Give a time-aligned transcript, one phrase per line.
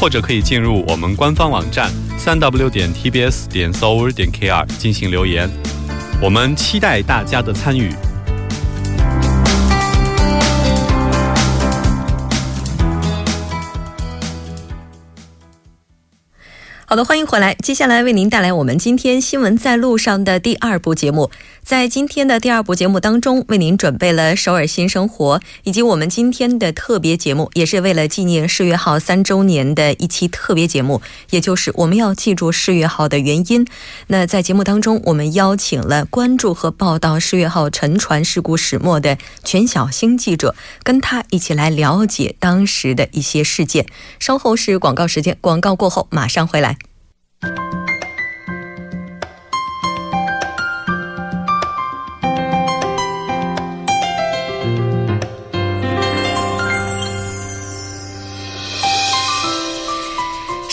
[0.00, 5.50] 或者可以进入我们官方网站三 w 点 tbs 点 s o u r 点 kr 进行留言，
[6.22, 7.92] 我们期待大家的参与。
[16.86, 17.54] 好的，欢迎回来。
[17.56, 21.30] 接下来为您带来我们今天新闻在路上的第二部节目。
[21.68, 33.66] 在今天的第二部节目当中，为您准备了首尔新生活，以及我们今天的特别节目，也是为了纪念世越号三周年的一期特别节目，也就是我们要记住世越号的原因。
[34.06, 43.84] 那在节目当中，我们邀请了关注和报道世越号沉船事故始末的全小星记者，跟他一起来了解当时的一些事件。
[44.18, 46.78] 稍后是广告时间，广告过后马上回来。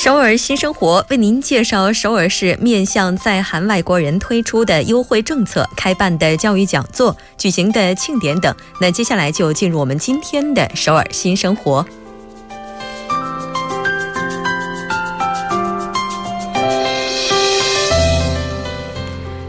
[0.05, 8.55] 首尔新生活为您介绍首尔市面向在韩外国人推出的优惠政策、开办的教育讲座、举行的庆典等。
[8.79, 11.83] 那接下来就进入我们今天的首尔新生活。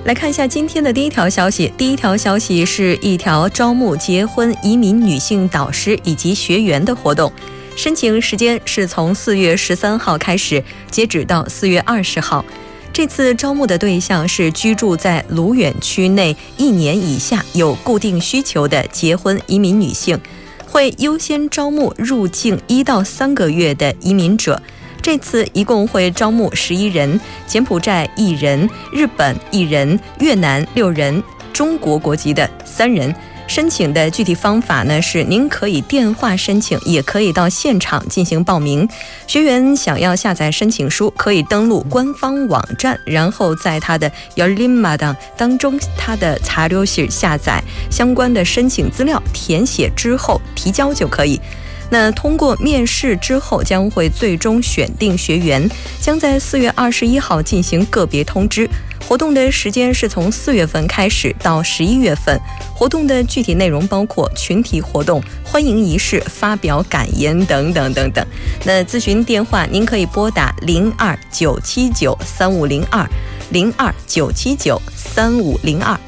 [0.07, 1.71] 来看一下今天的第一条消息。
[1.77, 7.31] 第一条消息是一条招募结婚移民女性导师以及学员的活动。
[7.77, 12.43] 申请时间是从四月十三号开始，截止到四月二十号。
[12.91, 20.19] 这次招募的对象是居住在鲁远区内一年以下、有固定需求的结婚移民女性，
[20.67, 24.61] 会优先招募入境一到三个月的移民者。
[25.03, 31.23] 这次一共会招募十一人：柬埔寨一人、日本一人、越南六人、
[31.53, 33.15] 中国国籍的三人。
[33.47, 38.89] 申请的具体方法呢是，您可以电话申请，也可以到现场进行报名。
[39.27, 51.41] 学员想要下载申请书，可以登录官方网站，然后在他的 Yolima 当当中，他的查留室下载相关的申请资料，填写之后提交就可以。
[51.89, 55.71] 那通过面试之后，将会最终选定学员，
[56.01, 58.69] 将在四月二十一号进行个别通知。
[59.07, 62.41] 活动的时间是从四月份开始到十一月份。
[62.75, 68.27] 活动的具体内容包括群体活动、欢迎仪式、发表感言等等等等。
[68.65, 73.09] 那咨询电话您可以拨打零二九七九三五零二
[73.51, 75.99] 零二九七九三五零二。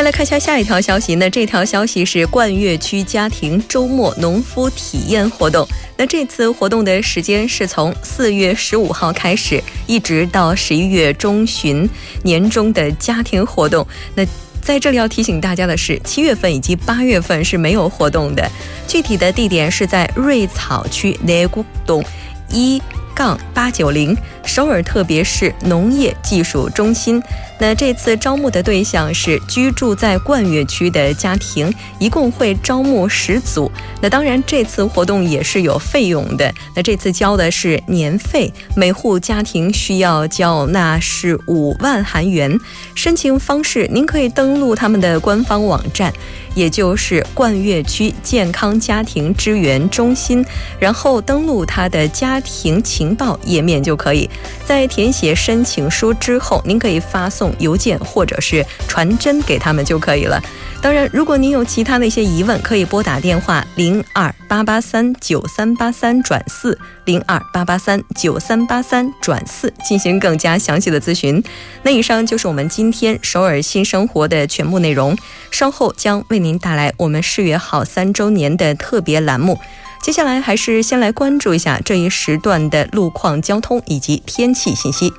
[0.00, 5.68] 再来看一下下一条消息，那这条消息是冠岳区家庭周末农夫体验活动。
[5.98, 11.86] 那这次活动的时间是从四月十五号开始，一直到十一月中旬，
[12.22, 13.86] 年终的家庭活动。
[14.14, 14.24] 那
[14.62, 18.50] 在这里要提醒大家的是，七月份以及八月份是没有活动的。
[18.88, 22.02] 具体的地点是在瑞草区内古东
[22.48, 22.80] 一
[23.14, 27.22] 杠八九零首尔特别市农业技术中心。
[27.60, 33.70] 那这次招募的对象是居住在冠岳区的家庭，一共会招募十组。
[34.00, 36.52] 那当然，这次活动也是有费用的。
[36.74, 42.58] 那这次交的是年费，每户家庭需要缴纳是五万韩元。
[42.94, 46.10] 申请方式，您可以登录他们的官方网站，
[46.54, 50.42] 也就是冠岳区健康家庭支援中心，
[50.78, 54.28] 然后登录他的家庭情报页面就可以。
[54.64, 57.49] 在填写申请书之后，您可以发送。
[57.58, 60.40] 邮件或者是传真给他们就可以了。
[60.82, 71.42] 当然，如果您有其他的一些疑问，可以拨打电话零二八八三九三八三转四零二八八三九三八三转四进行更加详细的咨询。
[71.82, 75.14] 那以上就是我们今天首尔新生活的全部内容。
[75.50, 79.58] 稍后将为您带来我们世越号三周年的特别栏目。
[80.00, 85.12] 接下来还是先来关注一下这一时段的路况、交通以及天气信息。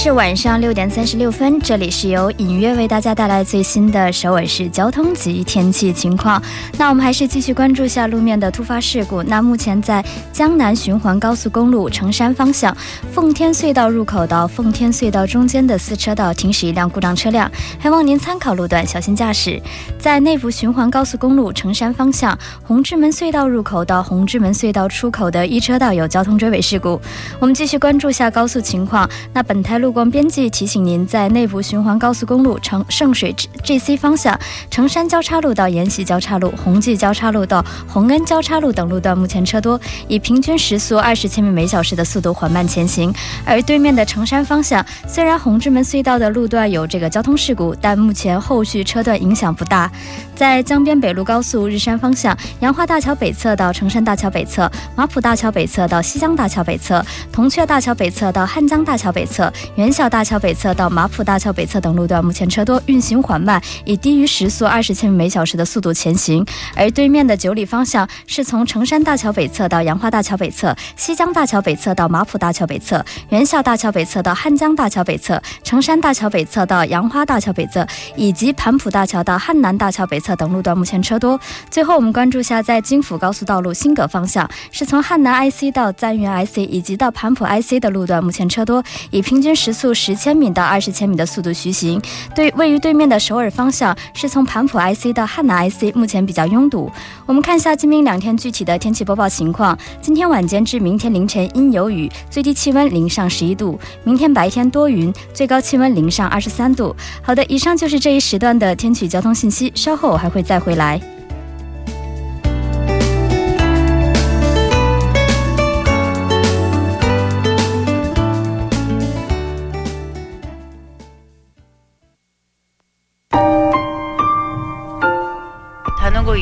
[0.00, 6.40] 是晚上六点三十六分，这里是由隐约为大家带来最新的首尔市交通及天气情况。
[6.78, 9.24] 那我们还是继续关注下路面的突发事故。
[9.24, 10.02] 那目前在
[10.32, 12.74] 江南循环高速公路成山方向
[13.10, 17.50] 奉天隧道入口到奉天隧道中间的四车道停驶一辆故障车辆，
[17.80, 19.60] 还望您参考路段小心驾驶。
[19.98, 27.00] 在内部循环高速公路成山方向红志门隧道入口到红志门隧道出口的一车道有交通追尾事故。
[27.40, 29.10] 我们继续关注下高速情况。
[29.34, 29.87] 那本台路。
[29.88, 34.38] 路光编辑提醒您，在内部循环高速公路成圣水 GC 方向，
[34.70, 43.10] 成山交叉路到延禧交叉路、红济交叉路到洪恩交叉路等路段，目前车多，以平均时速二十千米每小时的速度缓慢前行。
[43.46, 49.90] 而对面的成山方向，虽然红之门隧道的路段有这个交通事故，但目前后续车段影响不大。
[50.36, 57.02] 在江边北路高速日山方向，杨花大桥北侧到成山大桥北侧、马浦大桥北侧到西江大桥北侧、
[57.32, 59.50] 铜雀大桥北侧到汉江大桥北侧。
[59.78, 66.44] 元小大桥北侧到马浦大桥北侧等路段，目前车多，运行缓慢，以低于时速二十千米每小时的速度前行。
[66.74, 77.86] 而对面的九里方向是从成山大桥北侧到杨花大桥北侧、西江大桥北侧到马浦大桥北侧、元小大桥北侧到汉江大桥北侧、成山大桥北侧到杨花大桥北侧，
[78.16, 81.38] 以及盘浦大桥到汉南大桥北侧等路段，目前车多。
[81.70, 88.82] 最后，我们关注下在京釜高速道路新葛方向，是从汉南 IC 到赞源 IC 以及到盘浦 IC 的路段，目前车多，
[89.12, 89.67] 以平均时。
[89.68, 92.00] 时速十千米到二十千米的速度徐行。
[92.34, 96.90] 对，位于对面的首尔方向是从盘浦 IC 到汉南 IC，目前比较拥堵。
[97.26, 99.78] 我们看一下今明两天具体的天气播报情况。
[100.00, 106.96] 今天晚间至明天凌晨阴有雨，最低气温零上十一度；明天白天多云，最高气温零上二十三度。
[107.20, 110.98] 好的，以上就是这一时段的天气交通信息，稍后我还会再回来。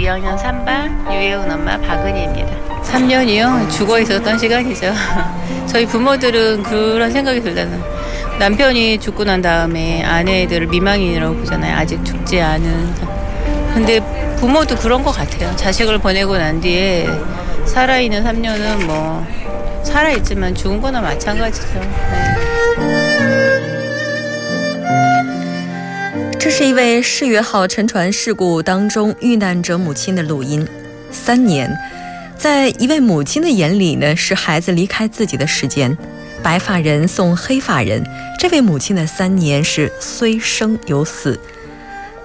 [0.06, 2.80] 2학년 3반 유혜은 엄마 박은희입니다.
[2.82, 3.68] 3년이요?
[3.68, 4.94] 죽어 있었던 시간이죠.
[5.66, 7.82] 저희 부모들은 그런 생각이 들잖아요.
[8.38, 11.76] 남편이 죽고 난 다음에 아내들을 미망인이라고 보잖아요.
[11.76, 12.94] 아직 죽지 않은.
[13.74, 13.98] 근데
[14.36, 15.54] 부모도 그런 것 같아요.
[15.56, 17.08] 자식을 보내고 난 뒤에
[17.64, 19.26] 살아있는 3년은 뭐
[19.82, 21.80] 살아있지만 죽은 거나 마찬가지죠.
[21.80, 22.35] 네.
[26.38, 30.66] 这是一位世越号沉船事故当中遇难者母亲的录音。
[31.10, 31.70] 三年，
[32.36, 35.96] 在一位母亲的眼里呢，是孩子离开自己的时间。
[36.42, 38.04] 白发人送黑发人，
[38.38, 41.38] 这位母亲的三年是虽生犹死。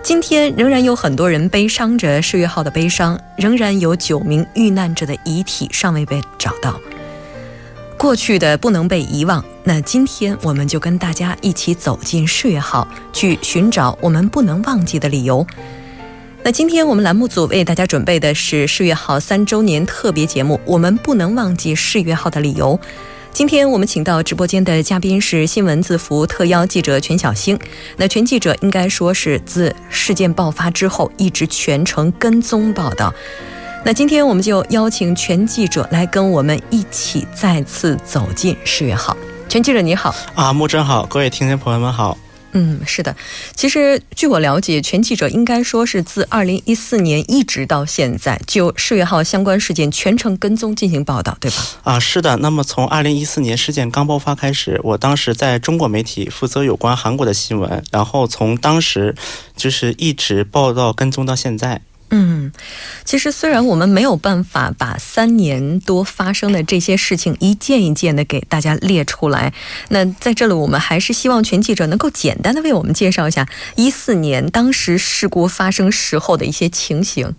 [0.03, 6.79] 今天仍然有很多人悲伤着世越号的悲伤，仍然有九名遇难者的遗体尚未被找到。
[8.01, 15.45] 过去的不能被遗忘，那今天我们就跟大家一起走进世越号，去寻找我们不能忘记的理由。
[16.42, 22.80] 那今天我们栏目组为大家准备的是世越号三周年特别节目，我们不能忘记世越号的理由。
[23.31, 27.59] 今天我们请到直播间的嘉宾是新闻字符特邀记者全小星。
[27.97, 33.14] 那全记者应该说是自事件爆发之后一直全程跟踪报道。
[33.83, 39.18] 那今天我们就邀请全记者来跟我们一起再次走进世越号。
[39.50, 42.16] 全记者你好啊，木真好，各位听众朋友们好。
[42.54, 43.16] 嗯，是的，
[43.56, 51.57] 其实据我了解，全记者应该说是自二零一四年一直到现在，就世越号相关事件全程跟踪进行报道，对吧？
[51.83, 52.38] 啊，是的。
[52.38, 59.16] 那么从二零一四年事件刚爆发开始，我当时在中国媒体负责有关韩国的新闻，然后从当时
[59.56, 61.81] 就是一直报道跟踪到现在。
[62.13, 62.51] 嗯，
[63.06, 69.53] 其实虽然我们没有办法把三年多发生的这些事情一件一件的给大家列出来，
[69.89, 77.33] 那在这里我们还是希望全记者能够简单的为我们介绍一下一四年当时事故发生时候的一些情形。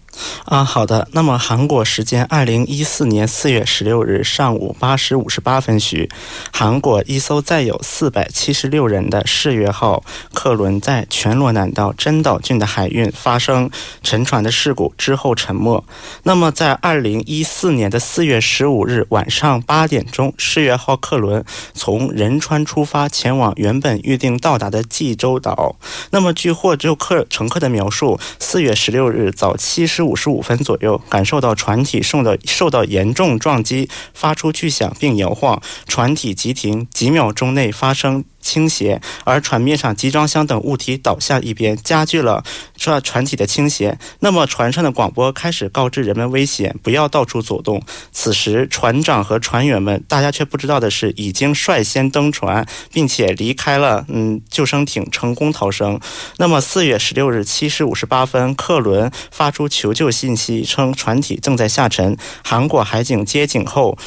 [0.44, 1.08] 啊，好的。
[1.12, 6.10] 那么韩国时间二零一四年四月十六日上午八时五十八分许，
[6.52, 10.04] 韩国一艘载有四百七十六人的世越号
[10.34, 13.70] 客轮在全罗南道真岛郡的海运发生
[14.02, 15.82] 沉船的事故之后沉没。
[16.24, 21.42] 那么在二零一四年的四月十五日晚上八点钟，世越号客轮
[21.72, 25.76] 从仁川出发，前往原本预定到达的济州岛。
[26.10, 30.01] 那么据获救客乘客的描述，四月十六日早七时。
[30.02, 38.24] 时五十五分左右，感受到船体受到受到严重撞击，发出巨响并摇晃，船体急停，几秒钟内发生。
[38.42, 42.42] 倾斜，而船面上集装箱等物体倒下一边，加剧了
[42.74, 43.96] 这船体的倾斜。
[44.18, 47.80] 那么，船上的广播开始告知人们危险，不要到处走动。
[48.10, 56.00] 此时，船长和船员们，大家却不知道的是，已经率先登船，并且离开了嗯救生艇，成功逃生。
[56.38, 62.16] 那么，四月十六日七时五十八分，客轮发出求求救信息，称船体正在下沉。
[62.42, 63.98] 韩国海警接警后，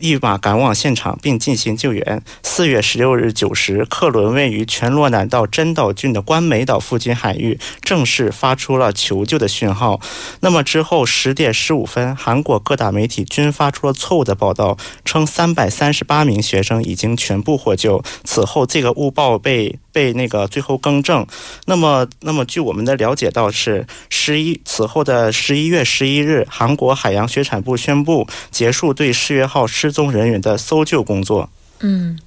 [0.00, 2.22] 立马赶往现场并进行救援。
[2.42, 3.84] 四月十六日九时。
[3.90, 10.00] 客轮位于全罗南道真岛郡的关美岛附近海域，正式发出了求救的讯号。
[10.40, 18.02] 那么之后十点十五分，韩国各大媒体均发出了错误的报道，称三百三十八名学生已经全部获救。
[18.24, 21.26] 此后，这个误报被被那个最后更正。
[21.66, 31.50] 那么，那么据我们的了解到是十一此后的十一月十一日，韩国海洋水产部宣布结束对世越号失踪人员的搜救工作。
[31.80, 32.18] 嗯。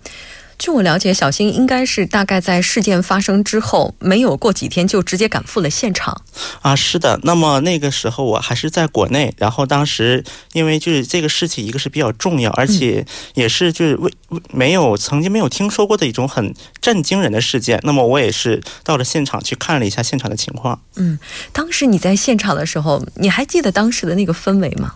[0.61, 6.21] 据我了解，小新应该是大概在事件发生之后没有过几天就直接赶赴了现场。
[6.61, 7.19] 啊，是的。
[7.23, 13.03] 那么那个时候我还是在国内，然后当时因为就是这个事情，一个是比较重要，而且
[13.33, 14.11] 也是就是未
[14.51, 17.79] 没有曾经没有听说过的一种很震惊人的事件。
[17.81, 20.79] 那么我也是到了现场去看了一下现场的情况。
[20.95, 21.17] 嗯，
[21.51, 24.93] 当时你在现场的时候，你还记得当时的那个氛围吗？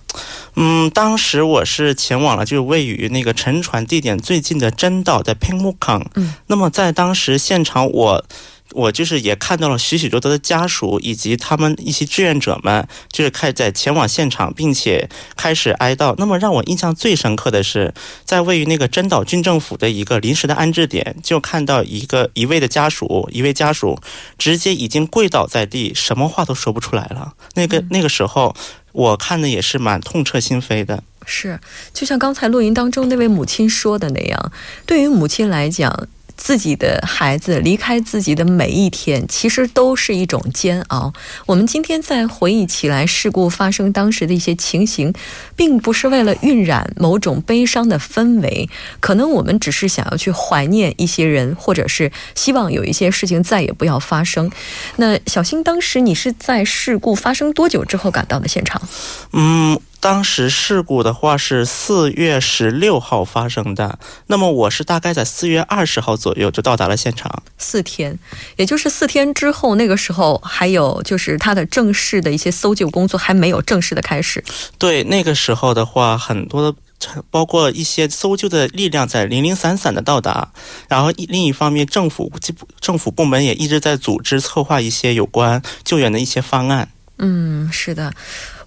[0.57, 5.54] 嗯，当时我是前往了就是位于那个沉船地点最近的真岛的平。
[5.55, 8.25] 木坑，嗯，那么在当时现场，我
[8.71, 15.07] 我就是也看到了许许多多的家属以及他们一些志愿者们，就是开在前往现场，并且
[15.37, 16.15] 开始哀悼。
[16.17, 17.93] 那么让我印象最深刻的是，
[18.25, 23.99] 在位于那个真岛郡政府的一个临时的安置点，就看到一个一位的家属，一位家属
[24.37, 27.33] 直接已经跪倒在地，什么话都说不出来了。
[27.53, 28.53] 那个那个时候，
[28.91, 31.03] 我看的也是蛮痛彻心扉的。
[31.25, 31.59] 是，
[31.93, 34.51] 就像刚才录音当中那位母亲说的那样，
[34.85, 41.13] 对于母亲来讲，自己的孩子离开自己的每一天，其实都是一种煎熬。
[41.45, 45.13] 我们今天在回忆起来事故发生当时的一些情形，
[45.55, 54.51] 并不是为了晕染某种悲伤的氛围，可能我们只是想要去怀念一些人，或者是希望有一些事情再也不要发生。
[54.97, 58.81] 那小新，当时你是在事故发生多久之后赶到的现场？
[59.31, 59.79] 嗯。
[60.05, 63.97] 当时事故的话是四月十六号发生的，
[64.27, 67.41] 那么我是大概在四月二十号左右就到达了现场。
[67.57, 68.19] 四天，
[68.55, 74.43] 也就是四天之后，那个时候还有就是他的正式的一些搜救工作还没有正式的开始。
[74.77, 76.77] 对，那个时候的话，很多的
[77.31, 80.51] 包括一些搜救的力量在零零散散的到达，
[80.87, 82.31] 然后另一方面，政府
[82.79, 86.89] 政府部门也一直在组织策划一些有关救援的一些方案。
[87.17, 88.13] 嗯，是的。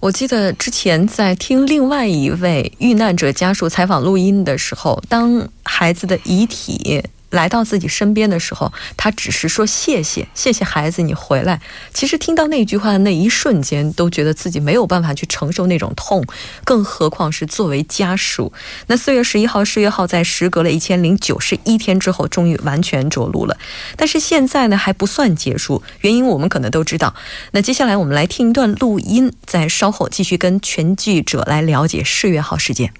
[0.00, 7.02] 我记得之前在听另外一位遇难者家属采访录音的时候，当孩子的遗体。
[7.29, 11.59] 来到自己身边的时候，他只是说谢谢，谢谢孩子，你回来。
[11.91, 16.23] 其实听到那句话的那一瞬间，都觉得自己没有办法去承受那种痛，
[16.63, 18.53] 更何况是作为家属。
[18.85, 23.57] 那四月十一号，世越号在时隔了一千零九十一天之后，终于完全着陆了。
[23.97, 27.15] 但是现在呢，还不算结束，原因我们可能都知道。
[27.53, 32.93] 那接下来我们来听一段录音，在稍后继续跟全记者来了解世越号事件。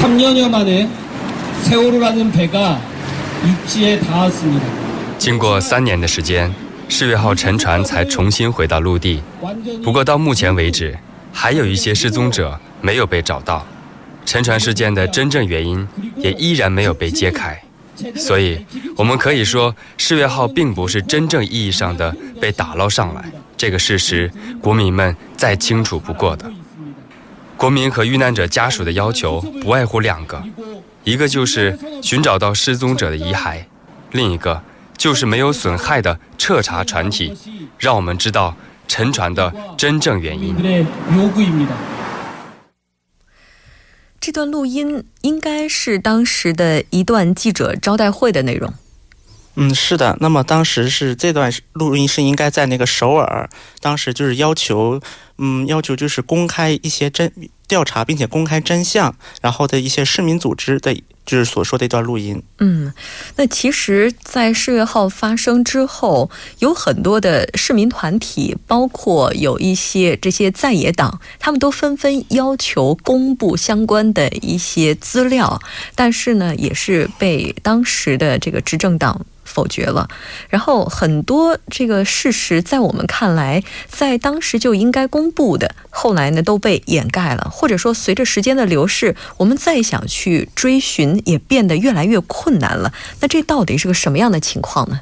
[0.00, 0.86] 三年여만에
[5.17, 6.53] 经过三年的时间，
[6.89, 9.21] 世越号沉船才重新回到陆地。
[9.83, 10.97] 不过到目前为止，
[11.31, 13.65] 还有一些失踪者没有被找到，
[14.25, 17.59] 沉船事件的真正原因也依然没有被揭开。
[18.15, 18.65] 所以，
[18.97, 23.23] 我们可以说，世越号并不是真正意义上的被打捞上来。
[23.55, 24.29] 这个事实，
[24.61, 26.51] 国民们再清楚不过的。
[27.55, 30.43] 国民和遇难者家属的要求不外乎两个。
[31.05, 33.65] 一个就是寻找到失踪者的遗骸，
[34.11, 34.63] 另一个
[34.97, 37.37] 就是没有损害的彻查船体，
[37.77, 38.57] 让我们知道
[38.87, 40.55] 沉船的真正原因。
[44.19, 48.73] 这段录音应该是当时的一段记者招待会的内容。
[49.55, 50.17] 嗯，是的。
[50.19, 53.49] 那么当时是这段录音是应该在那个首尔，
[53.81, 55.01] 当时就是要求，
[55.37, 57.31] 嗯，要求就是公开一些真。
[57.67, 60.93] 调查并且公开真相，然后的一些市民组织的，
[61.25, 62.39] 就是所说的一段录音。
[62.59, 62.93] 嗯，
[63.37, 75.59] 那其实，在世越号发生之后，有很多的市民团体，包括有一些这些在野党，他们都纷纷要求公布相关的一些资料，
[75.95, 79.25] 但是呢，也是被当时的这个执政党。
[79.55, 80.07] 否决了。
[80.49, 92.91] 然后很多这个事实在我们看来，在当时就应该公布的，后来呢都被掩盖了，或者说随着时间的流逝，我们再想去追寻也变得越来越困难了。
[93.21, 94.99] 那这到底是个什么样的情况呢？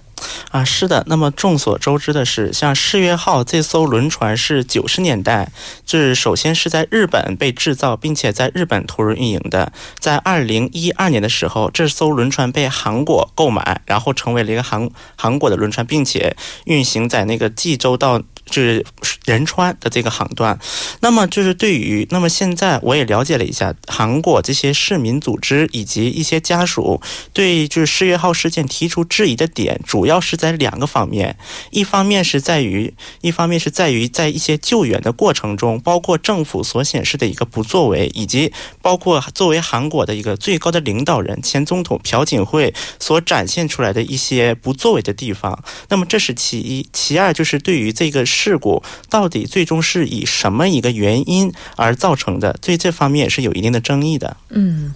[0.51, 1.03] 啊，是的。
[1.07, 5.51] 那么众所周知的是，像世越号这艘轮船是九十年代，
[5.85, 9.71] 就是首先是在日本被制造，并且在日本投入运营的。
[9.99, 16.35] 在二零一二年的时候，这艘轮船被韩国购买，然后成为了一个韩韩国的轮船，并且
[16.65, 18.21] 运行在那个济州到。
[18.45, 18.85] 就是
[19.25, 20.59] 仁川的这个航段，
[20.99, 31.37] 那么就是对于那么现在我也了解了一下韩国这些市民组织以及一些家属对就是世越号事件提出质疑的点，主要是在两个方面，
[31.71, 45.63] 一方面是在于一方面是在于在一些救援的过程中，包括政府所显示的一个不作为，以及包括作为韩国的一个最高的领导人前总统朴槿惠所展现出来的一些不作为的地方。
[45.87, 48.25] 那么这是其一，其二就是对于这个。
[48.33, 52.57] 事故到底最终是以什么一个原因而造成的？
[52.61, 54.35] 对这方面也是有一定的争议的。
[54.49, 54.93] 嗯。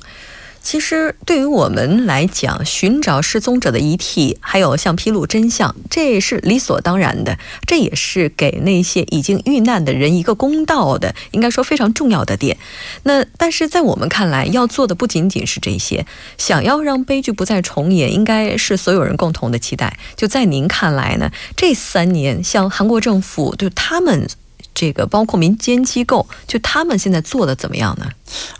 [0.69, 7.39] 其实，对于我们来讲，寻找失踪者的遗体，还有像披露真相，这是理所当然的。
[7.65, 12.57] 这也是给那些已经遇难的人一个公道的，应该说非常重要的点。
[13.03, 16.05] 那但是在我们看来，要做的不仅仅是这些。
[16.37, 19.97] 想要让悲剧不再重演，应该是所有人共同的期待。
[20.17, 21.31] 就在您看来呢？
[21.55, 24.27] 这三年，像韩国政府，就他们。
[24.77, 28.05] 这个包括民间机构，就他们现在做的怎么样呢？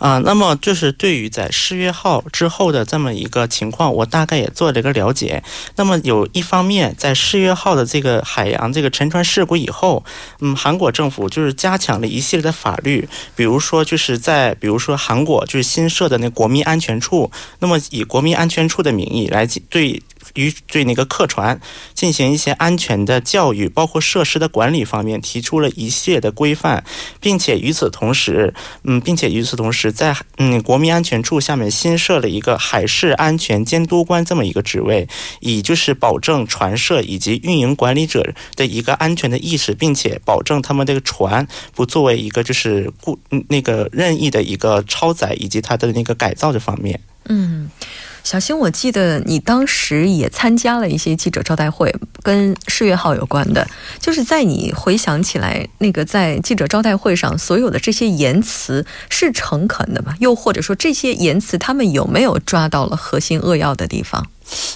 [0.00, 5.44] 啊，那么就是对于在世越号之后的这么一个情况，我大概也做了一个了解。
[5.76, 10.04] 那么有一方面，在世越号的这个海洋这个沉船事故以后，
[10.40, 20.02] 嗯，韩国政府就是加强了一系列的法律，比如说就是在比如说韩国就是新设的那国民安全处，那么以国民安全处的名义来对。
[20.34, 21.60] 与对那个客船
[21.94, 26.84] 进行一些安全的教育，包括设施的管理方面，提出了一系列的规范，
[27.20, 35.08] 并且与此同时，嗯，并且与此同时，在嗯国民安全处下面新设了一个海事安全监督官这么一个职位，
[35.40, 47.70] 以就是保证船社以及运营管理者的一个安全的意识，并且保证他们这个船不作为一个就是故那个任意的一个超载以及它的那个改造这方面，嗯。
[48.28, 51.90] 小新，我记得你当时也参加了一些记者招待会，
[52.22, 53.66] 跟世越号有关的。
[53.98, 60.14] 就是在你回想起来，那个在记者招待会上所有的这些言辞是诚恳的吗？
[60.20, 64.26] 又或者说这些言辞他们有没有抓到了核心扼要的地方？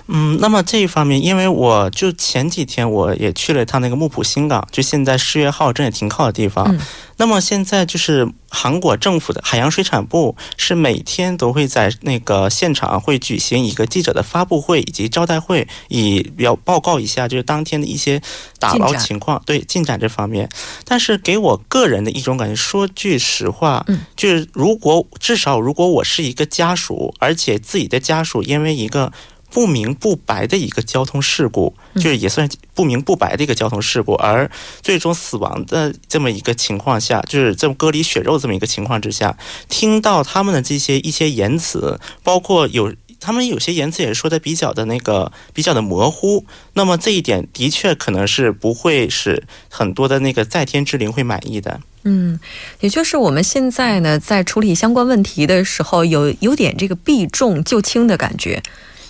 [0.09, 6.77] 嗯，那么这一方面，因为我就前几天我也去了一趟那个木浦新港，就现在世越号正也停靠的地方。
[7.17, 18.21] 那么现在就是韩国政府的海洋水产部是每天都会在那个现场会举行一个记者的发布会以及招待会，以要报告一下就是当天的一些
[18.59, 20.49] 打捞情况，对进展这方面。
[20.85, 29.13] 但是给我个人的一种感觉，说句实话，嗯，就是如果至少如果我是一个家属，而且自己的家属因为一个。
[29.53, 39.37] 不明不白的一个交通事故，就是也算不明不白的一个交通事故，而最终死亡的这么一个情况下，就是这么割离血肉这么一个情况之下，
[39.69, 51.81] 听到他们的这些一些言辞，包括有他们有些言辞也说的比较的那个比较的模糊，那么这一点的确可能是不会使很多的那个在天之灵会满意的。
[52.05, 52.41] 嗯，
[52.81, 58.61] 也就是我们现在呢，在处理相关问题的时候，有有点这个避重就轻的感觉。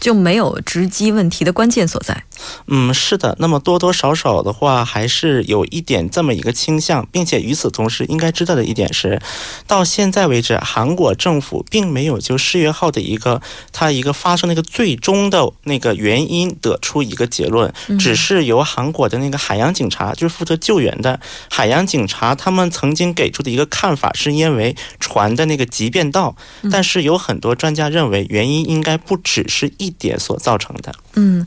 [0.02, 2.24] 就没有直击问题的关键所在。
[2.66, 3.36] 嗯，是的。
[3.38, 9.22] 那么多多少少的话，还是有一点这么一个倾向，并且与此同时，应该知道的一点是，
[9.68, 26.34] 到现在为止，韩国政府并没有就世越号的一个它一个发生那个最终的那个原因得出一个结论，只是由韩国的那个海洋警察，就是负责救援的海洋警察，他们曾经给出的一个看法，是因为船的那个急变道。
[26.72, 29.91] 但是有很多专家认为，原因应该不只是一。
[29.98, 30.92] 点所造成的。
[31.14, 31.46] 嗯，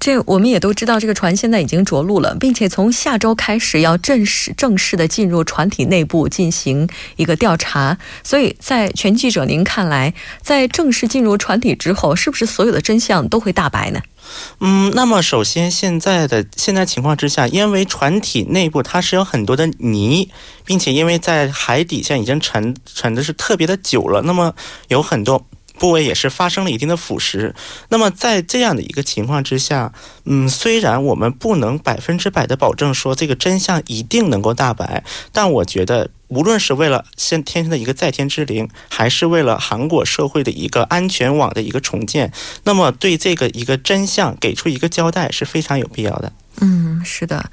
[0.00, 7.96] 这我们也都知道，这个船现在已经着陆了，并且从下周开始要正式正式的进入船体内部进行一个调查。
[8.22, 14.00] 所以在全记者您看来，在正式进入船体之后，是不是所有的真相都会大白呢？
[14.58, 20.30] 嗯，那么首先现在的现在情况之下，因为船体内部它是有很多的泥，
[20.64, 24.54] 并且因为在海底下已经沉沉的是特别的久了，那么
[24.88, 25.46] 有很多。
[25.78, 27.52] 部位也是发生了一定的腐蚀。
[27.88, 29.92] 那么在这样的一个情况之下，
[30.24, 36.10] 嗯，虽然我们不能百分之百的保证说这个真相一定能够大白，但我觉得。
[36.28, 42.32] 无论是为了先天生的一个在天之灵，还是为了韩国社会的一个安全网的一个重建，
[42.64, 46.32] 那么对这个一个真相给出一个交代是非常有必要的。
[46.60, 47.50] 嗯，是的。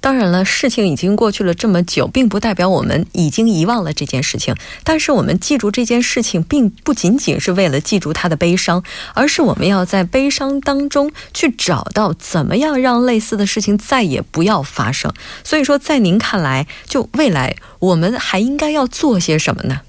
[0.00, 4.54] 当然了，事情已经过去了这么久，并不代表我们已经遗忘了这件事情。
[4.82, 8.82] 但是我们记住这件事情，并不仅仅是为了记住他的悲伤，
[9.14, 15.12] 而是我们要在悲伤当中去找到怎么样让类似的事情再也不要发生。
[15.44, 19.82] 所以说，在您看来，就未来我们还应该要做些什么呢？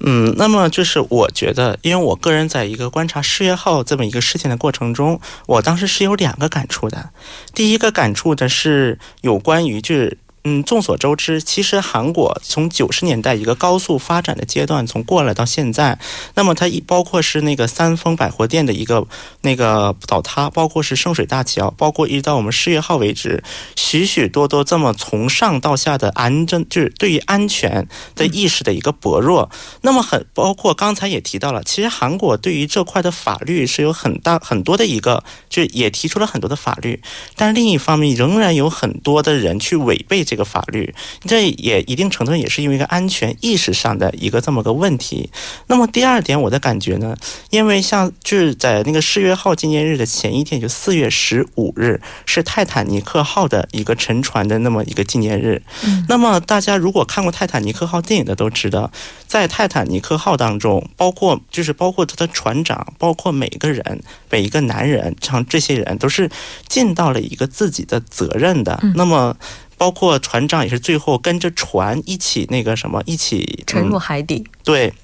[0.00, 7.10] 嗯，那么就是我觉得，因为我个人在一个观察失业号这么一个事情的过程中，我当时是有两个感触的。
[7.54, 10.18] 第一个感触的是有关于就是。
[10.44, 16.00] 嗯，众所周知，其实韩国从九十年代一个高速发展的阶段，从过来到现在，
[16.34, 19.06] 那么它一包括是那个三丰百货店的一个
[19.42, 23.44] 那个倒塌，包括是圣水大桥，包括一直到我们世月号为止，
[23.76, 29.48] 许许多多这么从上到下的安全，就是对于安全的意识的一个薄弱。
[29.82, 37.00] 那么很包括刚才也提到了，其实韩国对于这块的法律是有很大很多的一个，就也提出了很多的法律，
[37.36, 40.26] 但另一方面仍然有很多的人去违背。
[40.32, 40.94] 这个法律，
[41.26, 45.28] 这也一定程度也是因为一个安全意识上的一个这么个问题。
[45.66, 47.14] 那么第二点，我的感觉呢，
[47.50, 55.62] 因为像就是在那个世越号纪念日的前一天，就四月十五日，是泰坦尼克号的一个沉船的那么一个纪念日。
[56.08, 58.90] 那么大家如果看过泰坦尼克号电影的都知道，
[59.26, 66.30] 在泰坦尼克号当中，包括就是包括他的船长，包括每个人每一个男人，像这些人都是
[66.66, 68.80] 尽到了一个自己的责任的。
[68.94, 69.36] 那么。
[69.82, 74.44] 包括船长也是最后跟着船一起那个什么一起沉入海底。
[74.62, 74.94] 对，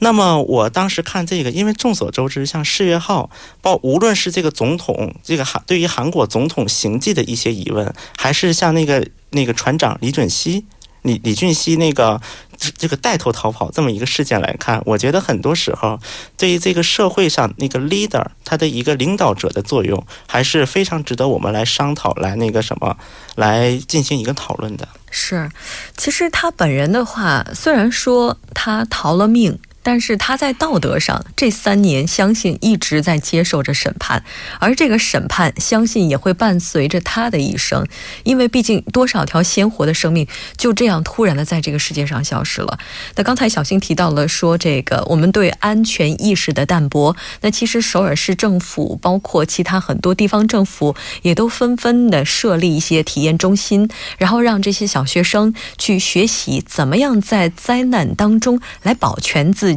[0.00, 3.30] 那么我当时看这个，因为众所周知，像世越号，
[3.62, 10.66] 包无论是这个总统这个韩对于韩国总统行迹的一些疑问，还是像那个那个船长李准熙。
[11.08, 12.20] 李李俊熙那个
[12.76, 15.98] 这个带头逃跑这么一个事件来看，我觉得很多时候
[16.36, 22.96] 对于这个社会上那个 leader 他的一个领导者的作用，还是非常值得我们来商讨、来那个什么
[23.34, 24.86] 来进行一个讨论的。
[25.10, 25.50] 是，
[25.96, 29.58] 其实他本人的话，虽然说他逃了命。
[29.82, 34.22] 但是他在道德上这三年，相信一直在接受着审判，
[34.58, 37.86] 而这个审判，相信也会伴随着他的一生，
[38.24, 42.78] 因为毕竟多少条鲜活的生命就这样突然的在这个世界上消失了。
[43.14, 53.88] 那刚才小新提到了说，这个我们对安全意识的淡薄，那其实首尔市政府包括其他很多地方政府也都纷纷的设立一些体验中心，
[54.18, 59.67] 然后让这些小学生去学习怎么样在灾难当中来保全自。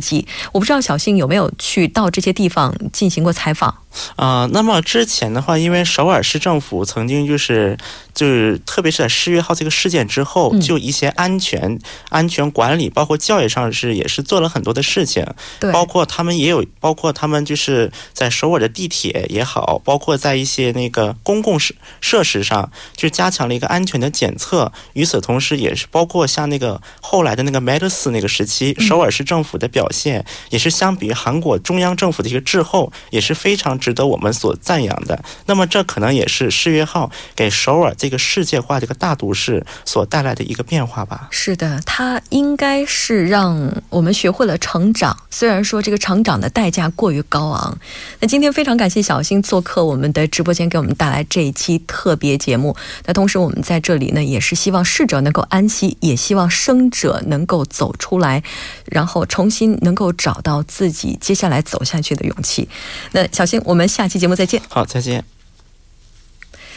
[0.52, 3.76] 我不知道小新有没有去到这些地方进行过采访。
[4.16, 7.78] 啊，那么之前的话，因为首尔市政府曾经就是，
[8.14, 15.26] 就是特别是在十月号这个事件之后，就一些安全、安全管理，包括教育上是也是做了很多的事情。
[15.60, 24.72] 对，包括他们也有，包括他们就是在首尔的地铁也好，包括在一些那个公共设设施上，就加强了一个安全的检测。
[24.94, 33.81] 与此同时，也是包括像那个后来的那个 Medus 那个时期，首尔市政府的表现也是相比于韩国中央政府的一个滞后，也是非常。
[33.82, 41.28] 值得我们所赞扬的，那么这可能也是世越号给首尔这个世界化这个大都市所带来的一个变化吧。
[41.32, 47.78] 是的，它应该是让我们学会了成长，虽然说这个成长的代价过于高昂。
[48.20, 52.76] 那今天非常感谢小新做客我们的直播间，给我们带来这一期特别节目。
[53.06, 58.44] 那同时我们在这里呢，也是希望逝者能够安息，也希望生者能够走出来，
[58.86, 62.70] 然后重新能够找到自己接下来走下去的勇气。
[63.12, 63.60] 那小新。
[63.71, 64.62] 我们下期节目再见。
[64.70, 65.24] 好，再见。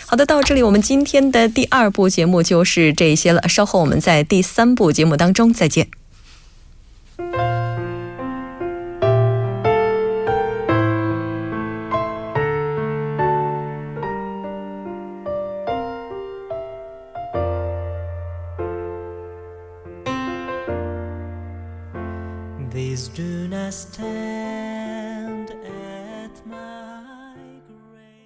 [0.07, 3.49] 好的，到这里，我们今天的第二部节目就是这些了。
[3.49, 5.89] 稍后我们在第三部节目当中再见。